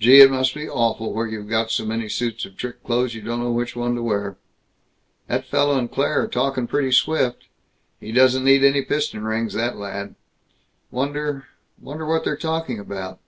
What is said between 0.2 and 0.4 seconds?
it